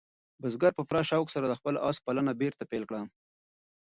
بزګر 0.41 0.71
په 0.75 0.83
پوره 0.87 1.01
شوق 1.09 1.27
سره 1.35 1.45
د 1.47 1.53
خپل 1.59 1.73
آس 1.89 1.97
پالنه 2.05 2.33
بېرته 2.41 2.63
پیل 2.71 2.83
کړه. 2.89 3.01